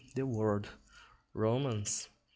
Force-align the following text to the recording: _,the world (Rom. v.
_,the 0.15 0.25
world 0.25 0.67
(Rom. 1.35 1.83
v. 1.83 2.07